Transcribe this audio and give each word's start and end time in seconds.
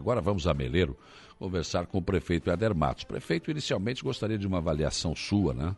Agora 0.00 0.20
vamos 0.20 0.46
a 0.46 0.54
Meleiro 0.54 0.96
conversar 1.38 1.86
com 1.86 1.98
o 1.98 2.02
prefeito 2.02 2.50
Eder 2.50 2.74
Matos. 2.74 3.04
Prefeito, 3.04 3.50
inicialmente 3.50 4.02
gostaria 4.02 4.38
de 4.38 4.46
uma 4.46 4.58
avaliação 4.58 5.14
sua, 5.14 5.54
né? 5.54 5.76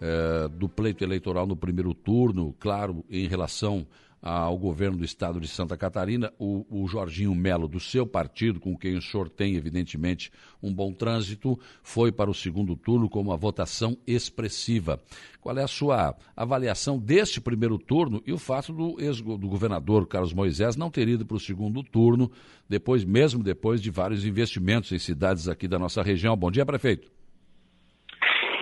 É, 0.00 0.48
do 0.48 0.68
pleito 0.68 1.04
eleitoral 1.04 1.46
no 1.46 1.54
primeiro 1.54 1.94
turno, 1.94 2.54
claro, 2.58 3.04
em 3.08 3.28
relação 3.28 3.86
ao 4.26 4.56
governo 4.56 4.96
do 4.96 5.04
estado 5.04 5.38
de 5.38 5.46
Santa 5.46 5.76
Catarina, 5.76 6.32
o, 6.38 6.64
o, 6.70 6.88
Jorginho 6.88 7.34
Melo, 7.34 7.68
do 7.68 7.78
seu 7.78 8.06
partido, 8.06 8.58
com 8.58 8.74
quem 8.74 8.96
o 8.96 9.02
senhor 9.02 9.28
tem, 9.28 9.54
evidentemente, 9.54 10.32
um 10.62 10.72
bom 10.72 10.94
trânsito, 10.94 11.60
foi 11.82 12.10
para 12.10 12.30
o 12.30 12.34
segundo 12.34 12.74
turno 12.74 13.06
com 13.06 13.20
uma 13.20 13.36
votação 13.36 13.98
expressiva. 14.06 14.98
Qual 15.42 15.58
é 15.58 15.62
a 15.62 15.68
sua 15.68 16.16
avaliação 16.34 16.98
deste 16.98 17.38
primeiro 17.38 17.76
turno 17.76 18.22
e 18.26 18.32
o 18.32 18.38
fato 18.38 18.72
do, 18.72 18.98
ex, 18.98 19.20
do 19.20 19.46
governador 19.46 20.06
Carlos 20.06 20.32
Moisés 20.32 20.74
não 20.74 20.90
ter 20.90 21.06
ido 21.06 21.26
para 21.26 21.36
o 21.36 21.40
segundo 21.40 21.82
turno, 21.82 22.32
depois, 22.66 23.04
mesmo 23.04 23.44
depois 23.44 23.82
de 23.82 23.90
vários 23.90 24.24
investimentos 24.24 24.90
em 24.90 24.98
cidades 24.98 25.48
aqui 25.48 25.68
da 25.68 25.78
nossa 25.78 26.02
região? 26.02 26.34
Bom 26.34 26.50
dia, 26.50 26.64
prefeito. 26.64 27.12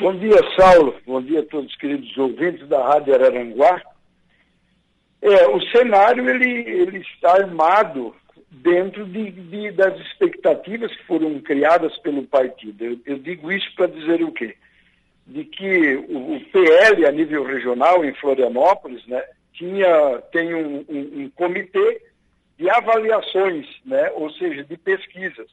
Bom 0.00 0.18
dia, 0.18 0.40
Saulo. 0.58 0.96
Bom 1.06 1.22
dia 1.22 1.38
a 1.38 1.46
todos 1.46 1.70
os 1.70 1.76
queridos 1.76 2.18
ouvintes 2.18 2.68
da 2.68 2.84
Rádio 2.84 3.14
Araranguá. 3.14 3.91
É, 5.22 5.46
o 5.46 5.60
cenário 5.68 6.28
ele, 6.28 6.68
ele 6.68 6.98
está 6.98 7.34
armado 7.34 8.12
dentro 8.50 9.06
de, 9.06 9.30
de, 9.30 9.70
das 9.70 9.98
expectativas 10.00 10.94
que 10.94 11.04
foram 11.04 11.40
criadas 11.40 11.96
pelo 11.98 12.24
partido. 12.24 12.84
Eu, 12.84 13.00
eu 13.06 13.18
digo 13.18 13.52
isso 13.52 13.72
para 13.76 13.86
dizer 13.86 14.20
o 14.22 14.32
quê? 14.32 14.56
De 15.24 15.44
que 15.44 15.94
o, 15.94 16.34
o, 16.34 16.40
PL 16.46 17.06
a 17.06 17.12
nível 17.12 17.44
regional 17.44 18.04
em 18.04 18.12
Florianópolis, 18.14 19.06
né, 19.06 19.22
tinha 19.52 20.18
tem 20.32 20.54
um, 20.54 20.84
um, 20.88 21.22
um 21.22 21.30
comitê 21.30 22.02
de 22.58 22.68
avaliações, 22.68 23.66
né, 23.86 24.10
ou 24.14 24.28
seja, 24.32 24.64
de 24.64 24.76
pesquisas. 24.76 25.48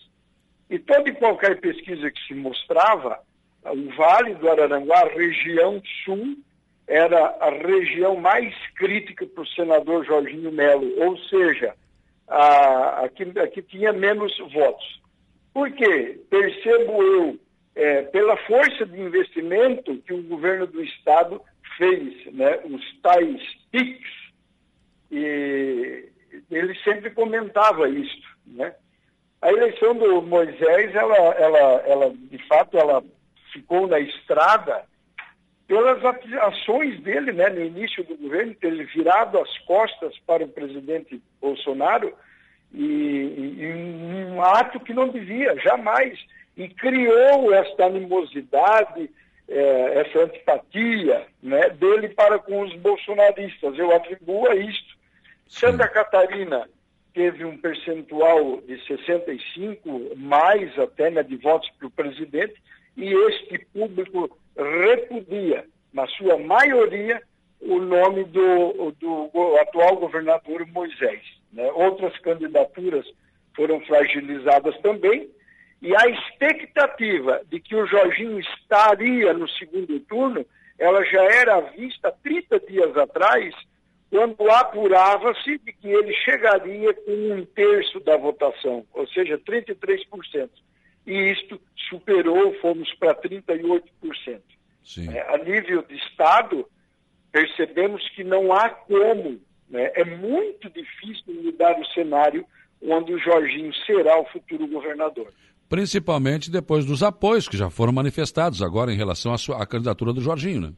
E 0.68 0.80
toda 0.80 1.10
e 1.10 1.14
qualquer 1.14 1.60
pesquisa 1.60 2.10
que 2.10 2.28
se 2.28 2.34
mostrava, 2.34 3.20
o 3.64 3.96
Vale 3.96 4.34
do 4.36 4.50
Araranguá, 4.50 5.06
região 5.16 5.82
sul, 6.04 6.38
era 6.90 7.38
a 7.40 7.52
região 7.52 8.16
mais 8.16 8.52
crítica 8.76 9.24
para 9.28 9.44
o 9.44 9.48
senador 9.48 10.04
Jorginho 10.04 10.52
Melo, 10.52 10.92
ou 11.00 11.16
seja, 11.20 11.76
a, 12.28 13.04
a, 13.06 13.10
que, 13.10 13.24
a 13.40 13.48
que 13.48 13.62
tinha 13.62 13.94
menos 13.94 14.36
votos. 14.52 15.00
Por 15.54 15.72
quê? 15.72 16.20
Percebo 16.32 17.04
eu, 17.04 17.40
é, 17.76 18.02
pela 18.02 18.36
força 18.38 18.88
de 18.88 19.00
investimento 19.00 19.98
que 19.98 20.14
o 20.14 20.24
governo 20.24 20.66
do 20.66 20.84
Estado 20.84 21.40
fez, 21.78 22.26
né, 22.34 22.60
os 22.66 23.00
tais 23.02 23.40
PICs, 23.72 24.12
e 25.12 26.10
ele 26.50 26.76
sempre 26.84 27.12
comentava 27.12 27.88
isso. 27.88 28.36
Né? 28.48 28.74
A 29.44 29.52
eleição 29.52 29.96
do 29.96 30.24
Moisés, 30.24 30.96
ela, 30.96 31.16
ela, 31.16 31.60
ela, 31.86 32.14
de 32.16 32.38
fato, 32.48 32.78
ela 32.78 33.04
ficou 33.54 33.88
na 33.88 34.00
estrada 34.00 34.84
pelas 35.70 36.04
ações 36.42 37.00
dele 37.02 37.32
né, 37.32 37.48
no 37.48 37.64
início 37.64 38.04
do 38.04 38.18
governo, 38.18 38.56
ter 38.56 38.74
virado 38.88 39.38
as 39.38 39.56
costas 39.60 40.18
para 40.26 40.44
o 40.44 40.48
presidente 40.48 41.22
Bolsonaro 41.40 42.12
e, 42.74 42.82
e, 42.84 44.26
um 44.32 44.42
ato 44.42 44.80
que 44.80 44.96
não 44.96 45.10
devia, 45.10 45.56
jamais. 45.60 46.20
E 46.58 46.68
criou 46.70 47.54
esta 47.54 47.86
animosidade, 47.86 49.12
eh, 49.48 50.04
essa 50.04 50.24
antipatia 50.24 51.28
né, 51.42 51.70
dele 51.70 52.10
para 52.10 52.40
com 52.40 52.62
os 52.62 52.76
bolsonaristas. 52.78 53.78
Eu 53.78 53.96
atribuo 53.96 54.50
a 54.50 54.56
isto. 54.56 54.98
Santa 55.48 55.88
Catarina 55.88 56.68
teve 57.14 57.46
um 57.46 57.56
percentual 57.56 58.60
de 58.62 58.84
65, 58.88 60.16
mais 60.18 60.78
até 60.80 61.12
né, 61.12 61.22
de 61.22 61.38
votos 61.38 61.70
para 61.78 61.88
o 61.88 61.92
presidente, 61.92 62.56
e 62.98 63.14
este 63.14 63.60
público 63.72 64.36
repudia, 64.60 65.66
na 65.94 66.06
sua 66.08 66.38
maioria, 66.38 67.22
o 67.62 67.80
nome 67.80 68.24
do, 68.26 68.92
do 69.00 69.58
atual 69.62 69.98
governador 69.98 70.66
Moisés. 70.68 71.22
Né? 71.52 71.70
Outras 71.72 72.18
candidaturas 72.20 73.06
foram 73.56 73.80
fragilizadas 73.82 74.78
também, 74.82 75.30
e 75.82 75.96
a 75.96 76.08
expectativa 76.08 77.42
de 77.50 77.60
que 77.60 77.76
o 77.76 77.86
Jorginho 77.86 78.40
estaria 78.40 79.34
no 79.34 79.48
segundo 79.50 80.00
turno, 80.02 80.46
ela 80.78 81.04
já 81.06 81.24
era 81.24 81.60
vista 81.62 82.12
30 82.24 82.60
dias 82.62 82.98
atrás, 82.98 83.54
quando 84.10 84.50
apurava-se 84.52 85.58
de 85.60 85.72
que 85.74 85.88
ele 85.88 86.14
chegaria 86.14 86.94
com 86.94 87.12
um 87.12 87.46
terço 87.46 88.00
da 88.02 88.18
votação, 88.18 88.86
ou 88.94 89.08
seja, 89.08 89.38
33% 89.38 90.50
e 91.10 91.32
isto 91.32 91.60
superou, 91.90 92.54
fomos 92.62 92.94
para 92.94 93.16
38%. 93.16 93.82
É, 95.12 95.34
a 95.34 95.38
nível 95.40 95.82
de 95.82 95.96
Estado, 95.96 96.68
percebemos 97.32 98.08
que 98.10 98.24
não 98.24 98.54
há 98.54 98.70
como, 98.70 99.42
né? 99.68 99.92
é 99.96 100.06
muito 100.06 100.70
difícil 100.70 101.34
mudar 101.44 101.80
o 101.80 101.86
cenário 101.88 102.46
onde 102.82 103.12
o 103.14 103.20
Jorginho 103.20 103.74
será 103.86 104.20
o 104.20 104.26
futuro 104.26 104.68
governador. 104.68 105.34
Principalmente 105.68 106.52
depois 106.52 106.86
dos 106.86 107.02
apoios 107.02 107.48
que 107.48 107.58
já 107.58 107.70
foram 107.70 107.92
manifestados 107.92 108.62
agora 108.62 108.94
em 108.94 108.98
relação 108.98 109.34
à, 109.34 109.38
sua, 109.38 109.62
à 109.62 109.66
candidatura 109.66 110.14
do 110.14 110.22
Jorginho, 110.22 110.62
né? 110.62 110.74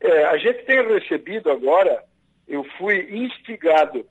É, 0.00 0.24
a 0.26 0.36
gente 0.38 0.64
tem 0.64 0.80
recebido 0.86 1.50
agora, 1.50 2.04
eu 2.46 2.64
fui 2.78 3.00
instigado 3.10 4.06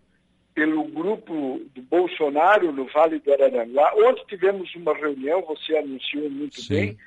pelo 0.58 0.86
grupo 0.86 1.62
do 1.76 1.84
Bolsonaro 1.84 2.72
no 2.72 2.86
Vale 2.86 3.20
do 3.20 3.32
Araranguá. 3.32 3.94
Ontem 3.96 4.26
tivemos 4.28 4.74
uma 4.74 4.92
reunião, 4.92 5.44
você 5.44 5.78
anunciou 5.78 6.28
muito 6.32 6.60
Sim. 6.60 6.74
bem, 6.74 6.98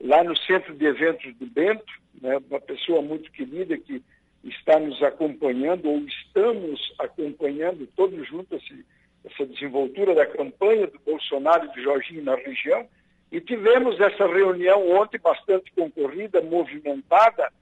lá 0.00 0.24
no 0.24 0.34
Centro 0.34 0.74
de 0.74 0.86
Eventos 0.86 1.34
do 1.34 1.44
Bento, 1.44 1.84
né, 2.22 2.38
uma 2.48 2.60
pessoa 2.62 3.02
muito 3.02 3.30
querida 3.30 3.76
que 3.76 4.02
está 4.44 4.80
nos 4.80 5.02
acompanhando, 5.02 5.90
ou 5.90 5.98
estamos 5.98 6.80
acompanhando 6.98 7.86
todos 7.94 8.26
juntos 8.26 8.62
esse, 8.62 8.86
essa 9.22 9.44
desenvoltura 9.44 10.14
da 10.14 10.24
campanha 10.24 10.86
do 10.86 10.98
Bolsonaro 11.04 11.66
e 11.66 11.74
do 11.74 11.82
Jorginho 11.82 12.24
na 12.24 12.36
região. 12.36 12.88
E 13.30 13.38
tivemos 13.38 14.00
essa 14.00 14.26
reunião 14.26 14.90
ontem 14.92 15.18
bastante 15.18 15.70
concorrida, 15.72 16.40
movimentada. 16.40 17.52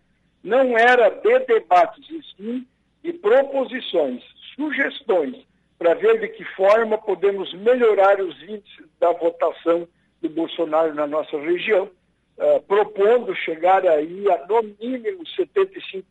Não 0.45 0.79
era 0.79 1.09
de 1.09 1.37
debates, 1.41 2.09
e 2.09 2.21
sim 2.37 2.67
de 3.03 3.13
proposições 3.15 4.23
sugestões 4.55 5.47
para 5.79 5.95
ver 5.95 6.21
de 6.21 6.29
que 6.29 6.45
forma 6.55 6.97
podemos 6.99 7.53
melhorar 7.55 8.21
os 8.21 8.41
índices 8.43 8.87
da 9.01 9.13
votação 9.13 9.89
do 10.21 10.29
Bolsonaro 10.29 10.95
na 10.95 11.07
nossa 11.07 11.37
região, 11.39 11.91
uh, 12.39 12.61
propondo 12.69 13.35
chegar 13.35 13.85
aí 13.87 14.31
a 14.31 14.47
no 14.47 14.63
mínimo 14.63 15.25
75% 15.25 16.05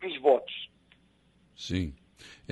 dos 0.00 0.20
votos. 0.20 0.70
Sim 1.56 1.94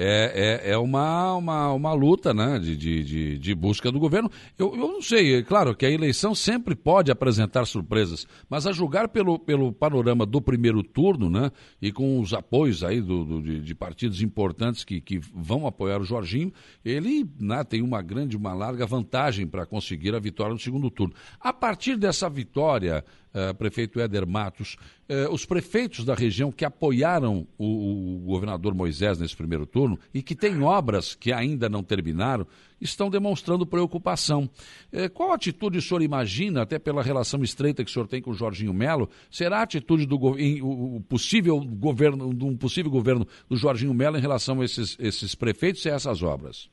é, 0.01 0.63
é, 0.65 0.71
é 0.73 0.79
uma, 0.79 1.35
uma, 1.35 1.73
uma 1.73 1.93
luta 1.93 2.33
né, 2.33 2.61
de, 2.61 2.77
de, 2.77 3.37
de, 3.37 3.55
busca 3.55 3.91
do 3.91 3.99
governo. 3.99 4.31
Eu, 4.57 4.73
eu 4.77 4.93
não 4.93 5.03
sei, 5.03 5.35
é 5.35 5.43
claro 5.43 5.75
que 5.75 5.85
a 5.85 5.91
eleição 5.91 6.37
sempre 6.37 6.77
pode 6.77 7.11
apresentar 7.11 7.67
surpresas, 7.67 8.25
mas 8.49 8.65
a 8.65 8.73
julgar 8.73 9.09
pelo, 9.09 9.41
pelo 9.41 9.73
panorama 9.73 10.25
do 10.25 10.41
primeiro 10.41 10.85
turno, 10.85 11.29
né, 11.29 11.51
e 11.83 11.91
com 11.91 12.21
os 12.21 12.33
apoios 12.33 12.85
aí 12.85 13.01
do, 13.01 13.25
do 13.25 13.43
de, 13.43 13.61
de, 13.61 13.75
partidos 13.75 14.23
importantes 14.23 14.85
que, 14.85 15.01
que 15.01 15.19
vão 15.19 15.67
apoiar 15.67 16.01
o 16.01 16.05
Jorginho, 16.05 16.53
ele 16.85 17.29
né, 17.41 17.65
tem 17.65 17.83
uma 17.83 18.01
grande, 18.01 18.37
uma 18.37 18.55
larga 18.55 18.87
vantagem 18.87 19.49
para 19.49 19.67
conseguir 19.67 20.15
a 20.15 20.21
vitória 20.21 20.53
no 20.53 20.61
segundo 20.61 20.91
turno. 20.93 21.13
A 21.41 21.53
partir 21.53 21.97
dessa 21.97 22.31
vitória, 22.31 23.05
uh, 23.51 23.55
prefeito 23.55 24.01
Éder 24.01 24.27
Matos, 24.27 24.77
uh, 25.09 25.33
os 25.33 25.45
prefeitos 25.45 26.05
da 26.05 26.15
região 26.15 26.51
que 26.51 26.65
apoiaram 26.65 27.47
o, 27.57 28.17
o, 28.17 28.19
governador 28.21 28.75
Moisés 28.75 29.19
nesse 29.19 29.37
primeiro 29.37 29.67
turno 29.67 29.99
e 30.13 30.23
que 30.23 30.35
têm 30.35 30.63
obras 30.63 31.15
que 31.15 31.33
ainda 31.33 31.69
não 31.69 31.83
terminaram, 31.83 32.47
estão 32.81 33.09
demonstrando 33.09 33.67
preocupação. 33.67 34.49
Uh, 34.93 35.11
qual 35.13 35.33
atitude 35.33 35.79
o 35.79 35.83
senhor 35.83 36.03
imagina, 36.03 36.63
até 36.63 36.79
pela 36.79 37.03
relação 37.03 37.43
estreita 37.43 37.85
que 37.85 37.91
o 37.91 37.93
senhor 37.93 38.09
tem 38.09 38.21
com 38.21 38.31
o 38.31 38.35
Jorginho 38.35 38.73
Melo, 38.73 39.09
será 39.31 39.59
a 39.59 39.63
atitude 39.63 40.07
do 40.07 40.39
em, 40.39 40.61
o 40.63 41.01
possível 41.09 41.61
governo, 41.61 42.35
de 42.35 42.45
um 42.45 42.57
possível 42.57 42.91
governo 42.91 43.27
do 43.49 43.57
Jorginho 43.57 43.95
Melo 43.95 44.17
em 44.17 44.21
relação 44.21 44.61
a 44.61 44.65
esses, 44.65 44.97
esses 44.99 45.35
prefeitos 45.35 45.85
e 45.85 45.91
a 45.91 45.95
essas 45.95 46.23
obras? 46.23 46.69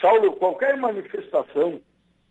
Saulo, 0.00 0.32
qualquer 0.32 0.78
manifestação 0.78 1.80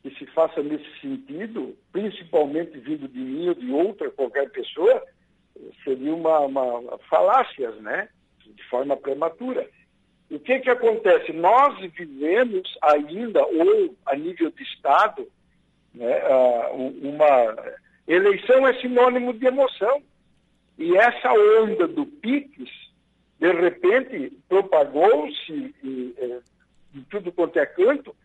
que 0.01 0.09
se 0.15 0.25
faça 0.27 0.63
nesse 0.63 0.89
sentido, 1.01 1.77
principalmente 1.91 2.77
vindo 2.79 3.07
de 3.07 3.19
mim 3.19 3.49
ou 3.49 3.55
de 3.55 3.71
outra 3.71 4.09
qualquer 4.09 4.49
pessoa, 4.49 5.03
seria 5.83 6.13
uma, 6.13 6.39
uma 6.39 6.97
falácias, 7.09 7.75
né? 7.81 8.09
De 8.45 8.63
forma 8.65 8.95
prematura. 8.95 9.67
O 10.31 10.39
que 10.39 10.59
que 10.59 10.69
acontece? 10.69 11.33
Nós 11.33 11.79
vivemos 11.91 12.77
ainda, 12.81 13.45
ou 13.45 13.95
a 14.05 14.15
nível 14.15 14.51
de 14.51 14.63
Estado, 14.63 15.27
né, 15.93 16.21
uma 17.01 17.75
eleição 18.07 18.67
é 18.67 18.73
sinônimo 18.79 19.33
de 19.33 19.47
emoção. 19.47 20.03
E 20.77 20.95
essa 20.95 21.33
onda 21.33 21.87
do 21.87 22.05
PIX, 22.05 22.69
de 23.39 23.51
repente, 23.51 24.37
propagou-se 24.47 25.75
de 25.81 27.01
tudo 27.09 27.31
quanto 27.31 27.57
é 27.57 27.65
canto, 27.65 28.15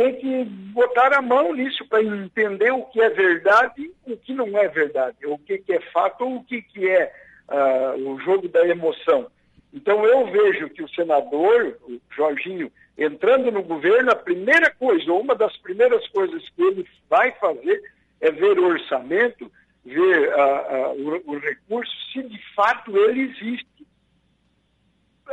tem 0.00 0.14
que 0.14 0.44
botar 0.72 1.12
a 1.12 1.20
mão 1.20 1.52
nisso 1.52 1.86
para 1.86 2.02
entender 2.02 2.70
o 2.70 2.84
que 2.84 3.02
é 3.02 3.10
verdade 3.10 3.90
o 4.06 4.16
que 4.16 4.32
não 4.32 4.56
é 4.56 4.66
verdade, 4.68 5.18
o 5.26 5.38
que, 5.38 5.58
que 5.58 5.74
é 5.74 5.80
fato 5.92 6.24
ou 6.24 6.36
o 6.36 6.44
que, 6.44 6.62
que 6.62 6.88
é 6.88 7.12
uh, 7.48 8.08
o 8.08 8.18
jogo 8.20 8.48
da 8.48 8.66
emoção. 8.66 9.30
Então 9.72 10.04
eu 10.04 10.26
vejo 10.30 10.70
que 10.70 10.82
o 10.82 10.88
senador, 10.88 11.78
o 11.82 12.00
Jorginho, 12.16 12.72
entrando 12.98 13.52
no 13.52 13.62
governo, 13.62 14.10
a 14.10 14.16
primeira 14.16 14.70
coisa, 14.70 15.12
ou 15.12 15.20
uma 15.20 15.34
das 15.34 15.56
primeiras 15.58 16.06
coisas 16.08 16.42
que 16.50 16.62
ele 16.62 16.86
vai 17.08 17.30
fazer 17.32 17.82
é 18.20 18.30
ver 18.30 18.58
o 18.58 18.66
orçamento, 18.66 19.50
ver 19.84 20.28
uh, 20.30 20.92
uh, 20.92 21.22
o, 21.26 21.34
o 21.34 21.38
recurso, 21.38 21.92
se 22.12 22.22
de 22.22 22.40
fato 22.54 22.96
ele 22.96 23.30
existe 23.30 23.86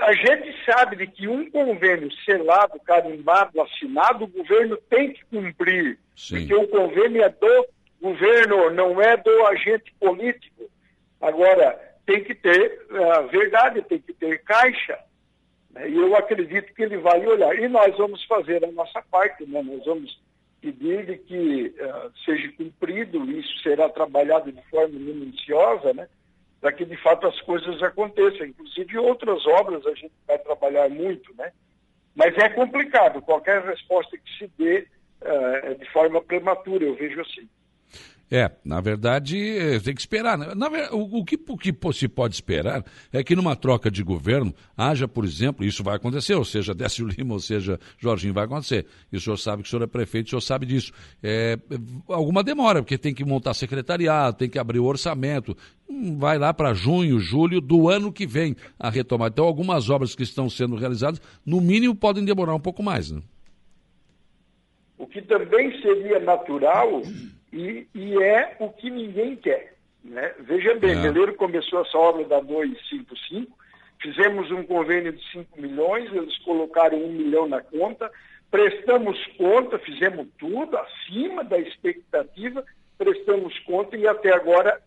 a 0.02 0.14
gente 0.14 0.56
sabe 0.66 0.96
de 0.96 1.08
que 1.08 1.28
um 1.28 1.50
convênio 1.50 2.12
selado, 2.24 2.80
carimbado, 2.80 3.62
assinado, 3.62 4.26
o 4.26 4.28
governo 4.28 4.78
tem 4.90 5.14
que 5.14 5.26
cumprir. 5.26 6.00
Sim. 6.16 6.40
Porque 6.40 6.56
o 6.56 6.68
convênio 6.68 7.24
é 7.24 7.30
do 7.30 7.68
governo, 8.02 8.70
não 8.72 9.02
é 9.02 9.18
do 9.18 9.46
agente 9.48 9.94
político. 10.00 10.70
Agora, 11.20 11.80
tem 12.06 12.24
que 12.24 12.36
ter 12.36 12.80
uh, 12.90 13.28
verdade, 13.28 13.82
tem 13.84 14.00
que 14.00 14.14
ter 14.14 14.42
caixa. 14.44 14.98
Né? 15.72 15.90
E 15.90 15.96
eu 15.98 16.16
acredito 16.16 16.74
que 16.74 16.84
ele 16.84 16.98
vai 16.98 17.26
olhar. 17.26 17.58
E 17.58 17.68
nós 17.68 17.96
vamos 17.98 18.24
fazer 18.26 18.64
a 18.64 18.72
nossa 18.72 19.02
parte, 19.12 19.46
né? 19.46 19.62
nós 19.62 19.86
vamos 19.86 20.20
pedir 20.62 21.06
de 21.06 21.18
que 21.18 21.76
uh, 21.80 22.12
seja 22.24 22.52
cumprido, 22.54 23.24
isso 23.32 23.62
será 23.62 23.90
trabalhado 23.90 24.52
de 24.52 24.62
forma 24.70 24.98
minuciosa, 24.98 25.94
né? 25.94 26.08
Para 26.60 26.72
que 26.72 26.86
de 26.86 26.98
fato 26.98 27.28
as 27.28 27.40
coisas 27.42 27.82
aconteçam. 27.82 28.46
Inclusive 28.46 28.98
outras 28.98 29.46
obras 29.46 29.86
a 29.86 29.94
gente 29.94 30.14
vai 30.28 30.38
trabalhar 30.40 30.90
muito, 30.90 31.34
né? 31.36 31.52
Mas 32.16 32.36
é 32.38 32.50
complicado, 32.50 33.22
qualquer 33.22 33.62
resposta 33.64 34.18
que 34.18 34.38
se 34.38 34.52
dê 34.58 34.88
uh, 35.22 35.76
de 35.76 35.86
forma 35.92 36.22
prematura, 36.22 36.84
eu 36.84 36.96
vejo 36.96 37.22
assim. 37.22 37.48
É, 38.30 38.52
na 38.64 38.82
verdade, 38.82 39.38
tem 39.84 39.96
que 39.96 40.02
esperar. 40.02 40.38
Né? 40.38 40.54
Na, 40.54 40.68
o, 40.92 41.20
o, 41.20 41.26
que, 41.26 41.40
o 41.48 41.58
que 41.58 41.74
se 41.94 42.10
pode 42.10 42.36
esperar 42.36 42.84
é 43.12 43.24
que 43.24 43.36
numa 43.36 43.56
troca 43.56 43.90
de 43.90 44.04
governo 44.04 44.54
haja, 44.76 45.08
por 45.08 45.24
exemplo, 45.24 45.66
isso 45.66 45.82
vai 45.82 45.96
acontecer, 45.96 46.36
ou 46.36 46.44
seja, 46.44 46.74
Décio 46.76 47.08
Lima, 47.08 47.34
ou 47.34 47.40
seja, 47.40 47.80
Jorginho, 47.98 48.34
vai 48.34 48.44
acontecer. 48.44 48.86
E 49.12 49.16
o 49.16 49.22
senhor 49.22 49.38
sabe 49.38 49.64
que 49.64 49.68
o 49.68 49.70
senhor 49.70 49.84
é 49.84 49.88
prefeito, 49.88 50.28
o 50.28 50.30
senhor 50.32 50.42
sabe 50.42 50.66
disso. 50.66 50.92
É, 51.24 51.58
alguma 52.10 52.44
demora, 52.44 52.82
porque 52.82 52.98
tem 52.98 53.14
que 53.14 53.24
montar 53.24 53.54
secretariado, 53.54 54.38
tem 54.38 54.50
que 54.50 54.60
abrir 54.60 54.80
o 54.80 54.86
orçamento. 54.86 55.56
Hum, 55.90 56.18
vai 56.18 56.38
lá 56.38 56.54
para 56.54 56.74
junho, 56.74 57.20
julho 57.20 57.62
do 57.62 57.88
ano 57.88 58.12
que 58.12 58.28
vem 58.28 58.58
a 58.78 58.90
retomar. 58.90 59.30
Então, 59.30 59.46
algumas 59.46 59.90
obras 59.90 60.14
que 60.14 60.24
estão 60.24 60.50
sendo 60.50 60.76
realizadas, 60.76 61.22
no 61.46 61.62
mínimo, 61.62 61.96
podem 61.96 62.26
demorar 62.26 62.54
um 62.54 62.60
pouco 62.60 62.84
mais. 62.84 63.10
Né? 63.10 63.22
O 64.98 65.08
que 65.08 65.22
também 65.22 65.72
seria 65.82 66.20
natural 66.20 67.02
e, 67.52 67.88
e 67.94 68.22
é 68.22 68.56
o 68.60 68.70
que 68.70 68.90
ninguém 68.90 69.36
quer. 69.36 69.76
Né? 70.04 70.34
Veja 70.40 70.76
bem, 70.76 70.96
é. 71.06 71.32
Começou 71.34 71.82
essa 71.82 71.98
obra 71.98 72.24
da 72.26 72.40
255, 72.40 73.58
fizemos 74.02 74.52
um 74.52 74.64
convênio 74.64 75.12
de 75.12 75.32
5 75.32 75.62
milhões, 75.62 76.12
eles 76.14 76.38
colocaram 76.40 76.98
um 76.98 77.12
milhão 77.12 77.48
na 77.48 77.62
conta, 77.62 78.12
prestamos 78.50 79.24
conta, 79.38 79.78
fizemos 79.80 80.28
tudo 80.38 80.78
acima 80.78 81.44
da 81.44 81.58
expectativa, 81.58 82.64
prestamos 82.98 83.58
conta 83.60 83.98
e 83.98 84.08
até 84.08 84.34
agora 84.34 84.82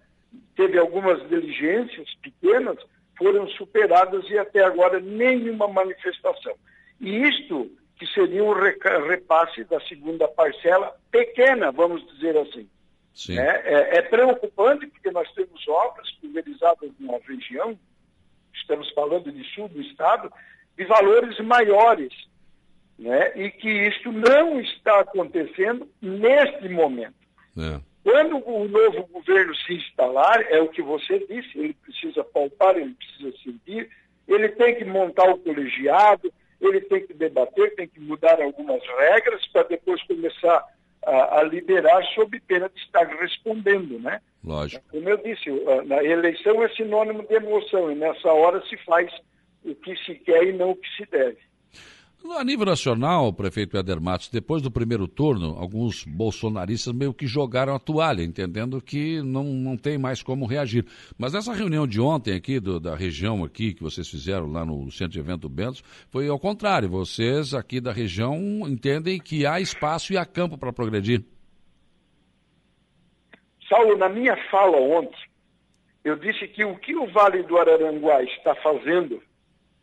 teve 0.56 0.78
algumas 0.78 1.26
diligências 1.28 2.08
pequenas, 2.22 2.78
foram 3.16 3.46
superadas 3.50 4.28
e 4.30 4.38
até 4.38 4.64
agora 4.64 5.00
nenhuma 5.00 5.68
manifestação. 5.68 6.54
E 7.00 7.22
isto 7.28 7.70
que 8.00 8.06
seria 8.06 8.43
um 8.43 8.55
repasse 8.55 9.62
da 9.64 9.79
segunda 9.82 10.26
parcela, 10.26 10.97
pequena, 11.11 11.70
vamos 11.70 12.02
dizer 12.14 12.35
assim. 12.38 12.67
É, 13.29 13.43
é, 13.43 13.99
é, 13.99 14.02
preocupante 14.02 14.87
porque 14.87 15.11
nós 15.11 15.31
temos 15.35 15.69
obras 15.69 16.11
pulverizadas 16.12 16.91
na 16.99 17.19
região, 17.19 17.79
estamos 18.55 18.91
falando 18.93 19.31
de 19.31 19.44
sul 19.55 19.69
do 19.69 19.82
estado, 19.82 20.32
de 20.79 20.85
valores 20.87 21.38
maiores, 21.41 22.14
né? 22.99 23.32
e 23.37 23.50
que 23.50 23.69
isto 23.69 24.11
não 24.11 24.58
está 24.58 25.00
acontecendo 25.00 25.87
neste 26.00 26.70
momento. 26.70 27.14
É. 27.58 27.81
Quando 28.02 28.43
o 28.49 28.67
novo 28.67 29.06
governo 29.08 29.55
se 29.56 29.75
instalar, 29.75 30.41
é 30.50 30.58
o 30.58 30.69
que 30.69 30.81
você 30.81 31.19
disse, 31.26 31.58
ele 31.58 31.75
precisa 31.75 32.25
palpar, 32.25 32.79
ele 32.79 32.94
precisa 32.94 33.37
sentir, 33.44 33.91
ele 34.26 34.49
tem 34.49 34.76
que 34.76 34.87
montar 34.87 35.29
o 35.29 35.37
colegiado, 35.37 36.32
ele 36.60 36.80
tem 36.82 37.06
que 37.06 37.14
debater, 37.14 37.74
tem 37.74 37.88
que 37.88 38.00
mudar 38.00 38.40
algumas 38.40 38.82
regras 38.98 39.46
para 39.48 39.62
depois 39.64 40.02
começar 40.04 40.64
a, 41.04 41.38
a, 41.38 41.42
liberar 41.42 42.04
sob 42.14 42.38
pena 42.40 42.68
de 42.68 42.80
estar 42.80 43.06
respondendo, 43.20 43.98
né? 43.98 44.20
Lógico. 44.44 44.84
Como 44.90 45.08
eu 45.08 45.16
disse, 45.18 45.50
a 45.90 46.04
eleição 46.04 46.62
é 46.62 46.68
sinônimo 46.70 47.26
de 47.26 47.34
emoção 47.34 47.90
e 47.90 47.94
nessa 47.94 48.32
hora 48.32 48.62
se 48.66 48.76
faz 48.78 49.10
o 49.64 49.74
que 49.74 49.96
se 49.96 50.14
quer 50.16 50.44
e 50.44 50.52
não 50.52 50.70
o 50.70 50.76
que 50.76 50.88
se 50.96 51.06
deve. 51.10 51.38
A 52.22 52.44
nível 52.44 52.67
nacional, 52.67 53.32
prefeito 53.32 53.76
Eder 53.76 54.00
Matos, 54.00 54.28
depois 54.28 54.61
do 54.61 54.70
primeiro 54.70 55.08
turno, 55.08 55.56
alguns 55.58 56.05
bolsonaristas 56.05 56.93
meio 56.93 57.14
que 57.14 57.26
jogaram 57.26 57.75
a 57.75 57.78
toalha, 57.78 58.22
entendendo 58.22 58.81
que 58.81 59.22
não, 59.22 59.44
não 59.44 59.76
tem 59.76 59.96
mais 59.96 60.22
como 60.22 60.46
reagir. 60.46 60.84
Mas 61.19 61.32
nessa 61.32 61.55
reunião 61.55 61.87
de 61.87 62.00
ontem 62.00 62.34
aqui, 62.34 62.61
do, 62.61 62.78
da 62.78 62.94
região 62.94 63.43
aqui, 63.43 63.72
que 63.72 63.82
vocês 63.82 64.08
fizeram 64.08 64.52
lá 64.52 64.64
no 64.64 64.90
Centro 64.90 65.14
de 65.14 65.19
Evento 65.19 65.49
Bentos, 65.49 65.82
foi 66.11 66.28
ao 66.28 66.38
contrário. 66.38 66.90
Vocês 66.90 67.55
aqui 67.55 67.81
da 67.81 67.90
região 67.90 68.37
entendem 68.66 69.19
que 69.19 69.46
há 69.46 69.58
espaço 69.58 70.12
e 70.12 70.19
há 70.19 70.25
campo 70.25 70.58
para 70.58 70.73
progredir. 70.73 71.25
Saulo, 73.66 73.96
na 73.96 74.08
minha 74.08 74.37
fala 74.50 74.76
ontem, 74.76 75.19
eu 76.05 76.16
disse 76.16 76.46
que 76.49 76.64
o 76.64 76.76
que 76.76 76.94
o 76.94 77.06
Vale 77.12 77.43
do 77.44 77.58
Araranguá 77.58 78.23
está 78.23 78.55
fazendo 78.56 79.23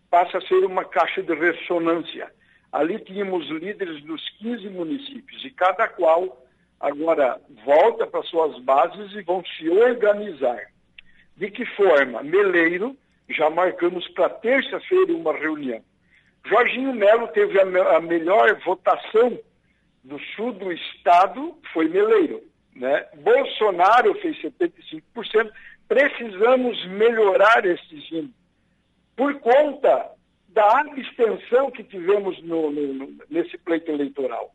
passa 0.09 0.37
a 0.37 0.41
ser 0.41 0.65
uma 0.65 0.85
caixa 0.85 1.21
de 1.21 1.33
ressonância. 1.33 2.31
Ali 2.71 2.99
tínhamos 2.99 3.47
líderes 3.49 4.03
dos 4.03 4.21
15 4.39 4.69
municípios 4.69 5.43
e 5.45 5.49
cada 5.51 5.87
qual 5.87 6.45
agora 6.79 7.39
volta 7.65 8.05
para 8.05 8.23
suas 8.23 8.59
bases 8.63 9.13
e 9.13 9.21
vão 9.21 9.43
se 9.45 9.69
organizar. 9.69 10.67
De 11.35 11.49
que 11.49 11.65
forma? 11.65 12.23
Meleiro, 12.23 12.95
já 13.29 13.49
marcamos 13.49 14.07
para 14.09 14.29
terça-feira 14.29 15.13
uma 15.13 15.33
reunião. 15.33 15.81
Jorginho 16.45 16.93
Melo 16.93 17.27
teve 17.29 17.59
a, 17.59 17.97
a, 17.97 17.99
melhor 17.99 18.55
votação 18.65 19.37
do 20.03 20.19
sul 20.35 20.53
do 20.53 20.71
estado, 20.71 21.57
foi 21.73 21.89
Meleiro. 21.89 22.41
Né? 22.75 23.05
Bolsonaro 23.17 24.13
fez 24.15 24.37
75%. 24.41 25.51
Precisamos 25.87 26.85
melhorar 26.87 27.65
esses 27.65 28.11
índices 28.11 28.46
por 29.17 29.33
conta 29.39 30.11
da 30.49 30.79
abstenção 30.79 31.69
que 31.69 31.83
tivemos 31.83 32.41
no, 32.43 32.71
no, 32.71 33.17
nesse 33.29 33.57
pleito 33.57 33.91
eleitoral. 33.91 34.53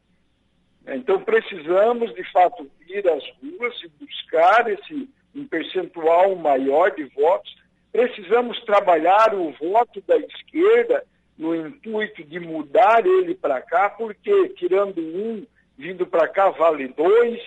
Então, 0.86 1.22
precisamos, 1.22 2.14
de 2.14 2.24
fato, 2.32 2.68
ir 2.88 3.06
às 3.08 3.22
ruas 3.40 3.74
e 3.82 3.88
buscar 4.04 4.70
esse 4.70 5.08
um 5.34 5.46
percentual 5.46 6.34
maior 6.36 6.90
de 6.90 7.04
votos. 7.04 7.54
Precisamos 7.90 8.60
trabalhar 8.64 9.34
o 9.34 9.50
voto 9.52 10.02
da 10.06 10.16
esquerda 10.16 11.04
no 11.36 11.54
intuito 11.54 12.22
de 12.24 12.38
mudar 12.38 13.04
ele 13.06 13.34
para 13.34 13.60
cá, 13.60 13.90
porque 13.90 14.50
tirando 14.50 15.00
um, 15.00 15.46
vindo 15.76 16.06
para 16.06 16.28
cá 16.28 16.50
vale 16.50 16.88
dois, 16.88 17.40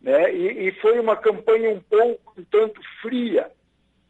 né? 0.00 0.34
E, 0.34 0.68
e, 0.68 0.72
foi 0.80 0.98
uma 0.98 1.16
campanha 1.16 1.70
um 1.70 1.80
pouco 1.80 2.34
um 2.38 2.44
tanto 2.44 2.80
fria. 3.02 3.50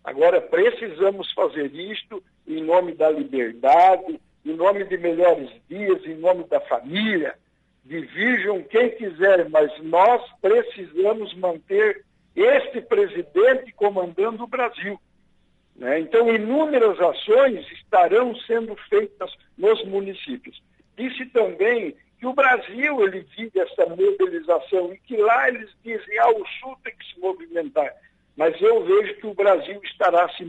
Agora 0.04 0.40
precisamos 0.40 1.32
fazer 1.32 1.74
isto 1.74 2.22
em 2.46 2.62
nome 2.62 2.94
da 2.94 3.10
liberdade, 3.10 4.20
em 4.44 4.54
nome 4.54 4.84
de 4.84 4.96
melhores 4.96 5.50
dias, 5.68 6.04
em 6.04 6.14
nome 6.14 6.44
da 6.44 6.60
família. 6.60 7.34
Divirjam 7.84 8.62
quem 8.62 8.90
quiser, 8.90 9.48
mas 9.48 9.70
nós 9.82 10.22
precisamos 10.40 11.34
manter 11.34 12.04
este 12.34 12.80
presidente 12.80 13.72
comandando 13.72 14.44
o 14.44 14.46
Brasil. 14.46 14.98
Né? 15.76 16.00
Então, 16.00 16.32
inúmeras 16.34 16.98
ações 17.00 17.66
estarão 17.72 18.34
sendo 18.46 18.76
feitas 18.88 19.30
nos 19.56 19.84
municípios. 19.84 20.62
Disse 20.96 21.26
também 21.26 21.94
que 22.18 22.26
o 22.26 22.34
Brasil 22.34 23.02
ele 23.02 23.26
vive 23.36 23.58
essa 23.58 23.86
mobilização 23.86 24.92
e 24.92 24.98
que 24.98 25.16
lá 25.16 25.48
eles 25.48 25.70
dizem, 25.82 26.18
ah, 26.18 26.30
o 26.30 26.46
Sul 26.60 26.76
tem 26.84 26.94
que 26.94 27.06
se 27.06 27.18
movimentar. 27.18 27.90
Mas 28.36 28.60
eu 28.60 28.84
vejo 28.84 29.16
que 29.16 29.26
o 29.26 29.34
Brasil 29.34 29.80
estará 29.84 30.28
se, 30.30 30.44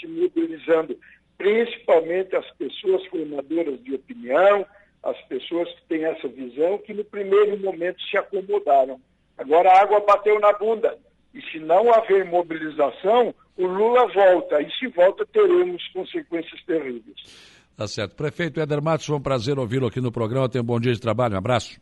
se 0.00 0.06
mobilizando 0.06 0.98
principalmente 1.36 2.34
as 2.36 2.48
pessoas 2.52 3.04
formadoras 3.06 3.82
de 3.82 3.94
opinião, 3.94 4.64
as 5.02 5.20
pessoas 5.22 5.68
que 5.74 5.82
têm 5.88 6.04
essa 6.04 6.28
visão, 6.28 6.78
que 6.78 6.94
no 6.94 7.04
primeiro 7.04 7.58
momento 7.58 8.00
se 8.02 8.16
acomodaram. 8.16 9.00
Agora 9.36 9.70
a 9.70 9.82
água 9.82 10.00
bateu 10.00 10.38
na 10.40 10.52
bunda. 10.52 10.96
E 11.34 11.42
se 11.50 11.58
não 11.58 11.92
haver 11.92 12.24
mobilização, 12.24 13.34
o 13.56 13.66
Lula 13.66 14.06
volta. 14.12 14.62
E 14.62 14.70
se 14.72 14.86
volta, 14.88 15.26
teremos 15.26 15.86
consequências 15.88 16.62
terríveis. 16.64 17.64
Tá 17.76 17.88
certo. 17.88 18.14
Prefeito 18.14 18.60
Éder 18.60 18.80
Matos, 18.80 19.06
foi 19.06 19.16
um 19.16 19.20
prazer 19.20 19.58
ouvi-lo 19.58 19.88
aqui 19.88 20.00
no 20.00 20.12
programa. 20.12 20.48
Tenha 20.48 20.62
um 20.62 20.66
bom 20.66 20.78
dia 20.78 20.92
de 20.92 21.00
trabalho. 21.00 21.34
Um 21.34 21.38
abraço. 21.38 21.80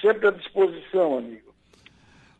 Sempre 0.00 0.28
à 0.28 0.30
disposição, 0.32 1.18
amigo. 1.18 1.45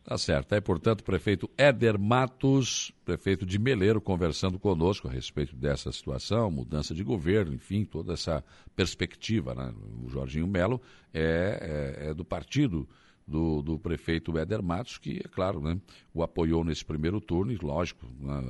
Tá 0.06 0.16
certo. 0.16 0.52
É, 0.54 0.60
portanto, 0.60 1.00
o 1.00 1.04
prefeito 1.04 1.50
Éder 1.58 1.98
Matos, 1.98 2.92
prefeito 3.04 3.44
de 3.44 3.58
Meleiro, 3.58 4.00
conversando 4.00 4.56
conosco 4.56 5.08
a 5.08 5.10
respeito 5.10 5.56
dessa 5.56 5.90
situação, 5.90 6.48
mudança 6.48 6.94
de 6.94 7.02
governo, 7.02 7.52
enfim, 7.52 7.84
toda 7.84 8.12
essa 8.12 8.44
perspectiva. 8.76 9.52
Né? 9.52 9.74
O 10.04 10.08
Jorginho 10.08 10.46
Melo 10.46 10.80
é, 11.12 11.98
é, 12.00 12.10
é 12.10 12.14
do 12.14 12.24
partido 12.24 12.88
do, 13.26 13.60
do, 13.60 13.80
prefeito 13.80 14.38
Éder 14.38 14.62
Matos, 14.62 14.96
que, 14.96 15.20
é 15.24 15.28
claro, 15.28 15.60
né, 15.60 15.76
o 16.14 16.22
apoiou 16.22 16.62
nesse 16.62 16.84
primeiro 16.84 17.20
turno 17.20 17.50
e, 17.50 17.56
lógico, 17.56 18.06
né, 18.20 18.40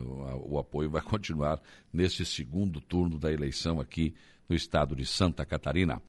o, 0.44 0.58
apoio 0.58 0.90
vai 0.90 1.00
continuar 1.02 1.58
nesse 1.90 2.26
segundo 2.26 2.82
turno 2.82 3.18
da 3.18 3.32
eleição 3.32 3.80
aqui 3.80 4.14
no 4.46 4.54
estado 4.54 4.94
de 4.94 5.06
Santa 5.06 5.46
Catarina. 5.46 6.02